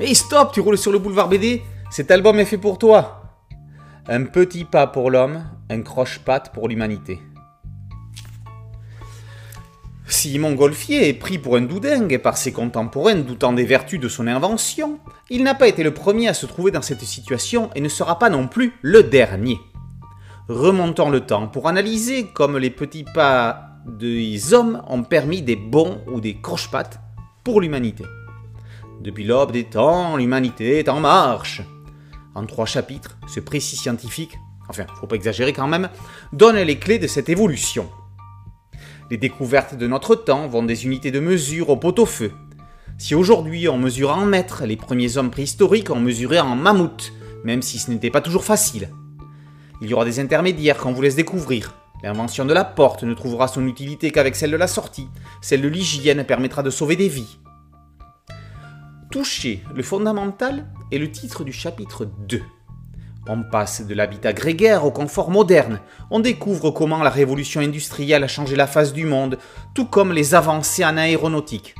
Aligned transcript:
Hey 0.00 0.14
stop, 0.14 0.52
tu 0.52 0.60
roules 0.60 0.78
sur 0.78 0.92
le 0.92 1.00
boulevard 1.00 1.28
BD 1.28 1.60
Cet 1.90 2.12
album 2.12 2.38
est 2.38 2.44
fait 2.44 2.56
pour 2.56 2.78
toi. 2.78 3.22
Un 4.06 4.26
petit 4.26 4.64
pas 4.64 4.86
pour 4.86 5.10
l'homme, 5.10 5.42
un 5.70 5.82
croche-patte 5.82 6.52
pour 6.52 6.68
l'humanité. 6.68 7.18
Si 10.06 10.38
Montgolfier 10.38 11.08
est 11.08 11.14
pris 11.14 11.38
pour 11.38 11.56
un 11.56 11.62
doudingue 11.62 12.18
par 12.18 12.36
ses 12.36 12.52
contemporains 12.52 13.16
doutant 13.16 13.52
des 13.52 13.64
vertus 13.64 13.98
de 13.98 14.08
son 14.08 14.28
invention, 14.28 15.00
il 15.30 15.42
n'a 15.42 15.56
pas 15.56 15.66
été 15.66 15.82
le 15.82 15.92
premier 15.92 16.28
à 16.28 16.34
se 16.34 16.46
trouver 16.46 16.70
dans 16.70 16.80
cette 16.80 17.02
situation 17.02 17.70
et 17.74 17.80
ne 17.80 17.88
sera 17.88 18.20
pas 18.20 18.30
non 18.30 18.46
plus 18.46 18.74
le 18.82 19.02
dernier. 19.02 19.58
Remontons 20.48 21.10
le 21.10 21.22
temps 21.22 21.48
pour 21.48 21.66
analyser 21.66 22.28
comme 22.28 22.56
les 22.56 22.70
petits 22.70 23.04
pas 23.04 23.80
des 23.84 24.54
hommes 24.54 24.80
ont 24.86 25.02
permis 25.02 25.42
des 25.42 25.56
bons 25.56 26.00
ou 26.06 26.20
des 26.20 26.40
croche-pattes 26.40 27.00
pour 27.42 27.60
l'humanité. 27.60 28.04
Depuis 29.00 29.24
l'aube 29.24 29.52
des 29.52 29.64
temps, 29.64 30.16
l'humanité 30.16 30.80
est 30.80 30.88
en 30.88 30.98
marche. 30.98 31.62
En 32.34 32.44
trois 32.46 32.66
chapitres, 32.66 33.16
ce 33.28 33.38
précis 33.38 33.76
scientifique, 33.76 34.36
enfin, 34.68 34.86
faut 34.98 35.06
pas 35.06 35.14
exagérer 35.14 35.52
quand 35.52 35.68
même, 35.68 35.88
donne 36.32 36.56
les 36.56 36.78
clés 36.78 36.98
de 36.98 37.06
cette 37.06 37.28
évolution. 37.28 37.88
Les 39.10 39.16
découvertes 39.16 39.76
de 39.76 39.86
notre 39.86 40.16
temps 40.16 40.48
vont 40.48 40.64
des 40.64 40.84
unités 40.84 41.12
de 41.12 41.20
mesure 41.20 41.70
au 41.70 41.76
pot-au-feu. 41.76 42.32
Si 42.98 43.14
aujourd'hui 43.14 43.68
on 43.68 43.78
mesure 43.78 44.10
en 44.10 44.26
mètres, 44.26 44.64
les 44.66 44.76
premiers 44.76 45.16
hommes 45.16 45.30
préhistoriques 45.30 45.90
ont 45.90 46.00
mesuré 46.00 46.40
en 46.40 46.56
mammouth, 46.56 47.12
même 47.44 47.62
si 47.62 47.78
ce 47.78 47.92
n'était 47.92 48.10
pas 48.10 48.20
toujours 48.20 48.44
facile. 48.44 48.90
Il 49.80 49.88
y 49.88 49.94
aura 49.94 50.04
des 50.04 50.18
intermédiaires 50.18 50.76
qu'on 50.76 50.92
vous 50.92 51.02
laisse 51.02 51.14
découvrir. 51.14 51.76
L'invention 52.02 52.44
de 52.44 52.52
la 52.52 52.64
porte 52.64 53.04
ne 53.04 53.14
trouvera 53.14 53.46
son 53.46 53.66
utilité 53.66 54.10
qu'avec 54.10 54.34
celle 54.34 54.50
de 54.50 54.56
la 54.56 54.66
sortie. 54.66 55.08
Celle 55.40 55.62
de 55.62 55.68
l'hygiène 55.68 56.24
permettra 56.24 56.64
de 56.64 56.70
sauver 56.70 56.96
des 56.96 57.08
vies. 57.08 57.38
Le 59.74 59.82
fondamental 59.82 60.66
est 60.92 60.98
le 60.98 61.10
titre 61.10 61.42
du 61.42 61.52
chapitre 61.52 62.08
2. 62.28 62.40
On 63.26 63.42
passe 63.42 63.84
de 63.84 63.92
l'habitat 63.92 64.32
grégaire 64.32 64.84
au 64.84 64.92
confort 64.92 65.32
moderne. 65.32 65.80
On 66.12 66.20
découvre 66.20 66.70
comment 66.70 67.02
la 67.02 67.10
révolution 67.10 67.60
industrielle 67.60 68.22
a 68.22 68.28
changé 68.28 68.54
la 68.54 68.68
face 68.68 68.92
du 68.92 69.06
monde, 69.06 69.38
tout 69.74 69.86
comme 69.86 70.12
les 70.12 70.36
avancées 70.36 70.84
en 70.84 70.96
aéronautique. 70.96 71.74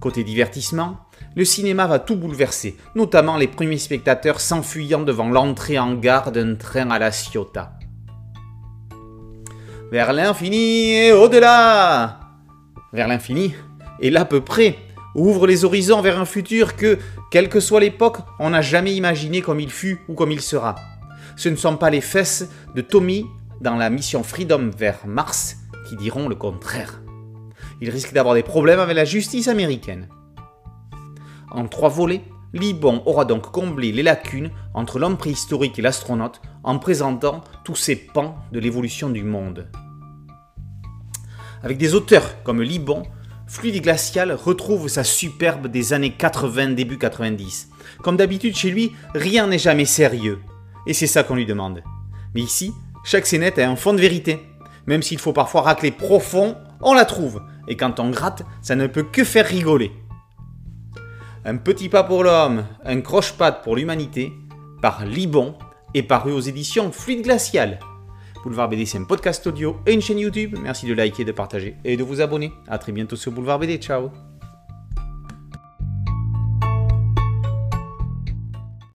Côté 0.00 0.24
divertissement, 0.24 0.96
le 1.36 1.44
cinéma 1.44 1.86
va 1.86 2.00
tout 2.00 2.16
bouleverser, 2.16 2.76
notamment 2.96 3.36
les 3.36 3.46
premiers 3.46 3.78
spectateurs 3.78 4.40
s'enfuyant 4.40 5.02
devant 5.02 5.28
l'entrée 5.28 5.78
en 5.78 5.94
gare 5.94 6.32
d'un 6.32 6.56
train 6.56 6.90
à 6.90 6.98
la 6.98 7.12
Ciotat. 7.12 7.78
Vers 9.92 10.12
l'infini 10.12 10.94
et 10.94 11.12
au-delà 11.12 12.18
Vers 12.92 13.06
l'infini 13.06 13.54
et 14.00 14.10
l'à 14.10 14.24
peu 14.24 14.40
près 14.40 14.76
ouvre 15.14 15.46
les 15.46 15.64
horizons 15.64 16.00
vers 16.00 16.18
un 16.18 16.24
futur 16.24 16.76
que, 16.76 16.98
quelle 17.30 17.48
que 17.48 17.60
soit 17.60 17.80
l'époque, 17.80 18.18
on 18.38 18.50
n'a 18.50 18.62
jamais 18.62 18.94
imaginé 18.94 19.42
comme 19.42 19.60
il 19.60 19.70
fut 19.70 20.00
ou 20.08 20.14
comme 20.14 20.32
il 20.32 20.40
sera. 20.40 20.76
Ce 21.36 21.48
ne 21.48 21.56
sont 21.56 21.76
pas 21.76 21.90
les 21.90 22.00
fesses 22.00 22.48
de 22.74 22.80
Tommy 22.80 23.26
dans 23.60 23.76
la 23.76 23.90
mission 23.90 24.22
Freedom 24.22 24.70
vers 24.76 25.06
Mars 25.06 25.56
qui 25.88 25.96
diront 25.96 26.28
le 26.28 26.34
contraire. 26.34 27.00
Il 27.80 27.90
risque 27.90 28.12
d'avoir 28.12 28.34
des 28.34 28.42
problèmes 28.42 28.80
avec 28.80 28.96
la 28.96 29.04
justice 29.04 29.48
américaine. 29.48 30.08
En 31.50 31.66
trois 31.66 31.88
volets, 31.88 32.22
Libon 32.54 33.02
aura 33.06 33.24
donc 33.24 33.50
comblé 33.50 33.92
les 33.92 34.02
lacunes 34.02 34.50
entre 34.74 34.98
l'homme 34.98 35.16
préhistorique 35.16 35.78
et 35.78 35.82
l'astronaute 35.82 36.42
en 36.64 36.78
présentant 36.78 37.40
tous 37.64 37.76
ces 37.76 37.96
pans 37.96 38.36
de 38.52 38.60
l'évolution 38.60 39.08
du 39.08 39.24
monde. 39.24 39.68
Avec 41.62 41.78
des 41.78 41.94
auteurs 41.94 42.42
comme 42.42 42.60
Libon, 42.60 43.04
Fluide 43.52 43.82
Glacial 43.82 44.32
retrouve 44.32 44.88
sa 44.88 45.04
superbe 45.04 45.66
des 45.66 45.92
années 45.92 46.14
80, 46.14 46.70
début 46.70 46.96
90. 46.96 47.68
Comme 48.02 48.16
d'habitude 48.16 48.56
chez 48.56 48.70
lui, 48.70 48.92
rien 49.14 49.46
n'est 49.46 49.58
jamais 49.58 49.84
sérieux. 49.84 50.40
Et 50.86 50.94
c'est 50.94 51.06
ça 51.06 51.22
qu'on 51.22 51.34
lui 51.34 51.44
demande. 51.44 51.82
Mais 52.34 52.40
ici, 52.40 52.72
chaque 53.04 53.26
scénette 53.26 53.58
a 53.58 53.68
un 53.68 53.76
fond 53.76 53.92
de 53.92 54.00
vérité. 54.00 54.40
Même 54.86 55.02
s'il 55.02 55.18
faut 55.18 55.34
parfois 55.34 55.60
racler 55.60 55.90
profond, 55.90 56.56
on 56.80 56.94
la 56.94 57.04
trouve. 57.04 57.42
Et 57.68 57.76
quand 57.76 58.00
on 58.00 58.08
gratte, 58.08 58.42
ça 58.62 58.74
ne 58.74 58.86
peut 58.86 59.04
que 59.04 59.22
faire 59.22 59.46
rigoler. 59.46 59.92
Un 61.44 61.58
petit 61.58 61.90
pas 61.90 62.04
pour 62.04 62.24
l'homme, 62.24 62.64
un 62.86 63.02
croche-patte 63.02 63.62
pour 63.62 63.76
l'humanité, 63.76 64.32
par 64.80 65.04
Libon, 65.04 65.56
est 65.92 66.02
paru 66.02 66.32
aux 66.32 66.40
éditions 66.40 66.90
Fluide 66.90 67.20
Glacial. 67.20 67.80
Boulevard 68.42 68.68
BD, 68.68 68.86
c'est 68.86 68.98
un 68.98 69.04
podcast 69.04 69.46
audio 69.46 69.76
et 69.86 69.92
une 69.92 70.00
chaîne 70.00 70.18
YouTube. 70.18 70.56
Merci 70.60 70.86
de 70.86 70.94
liker, 70.94 71.24
de 71.24 71.32
partager 71.32 71.76
et 71.84 71.96
de 71.96 72.02
vous 72.02 72.20
abonner. 72.20 72.52
A 72.68 72.78
très 72.78 72.92
bientôt 72.92 73.16
sur 73.16 73.32
Boulevard 73.32 73.58
BD. 73.58 73.78
Ciao 73.78 74.31